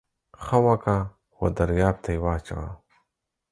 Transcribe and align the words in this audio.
ښه 0.43 0.57
وکه 0.65 0.97
و 1.39 1.43
درياب 1.57 1.95
ته 2.03 2.09
يې 2.13 2.19
واچوه. 2.23 2.67